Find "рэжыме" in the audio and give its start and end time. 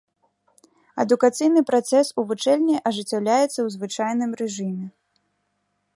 4.41-4.87